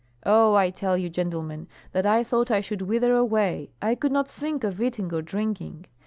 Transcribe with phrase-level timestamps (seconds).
[0.25, 4.27] Oh, I tell you, gentlemen, that I thought I should wither away I could not
[4.27, 5.85] think of eating or drinking.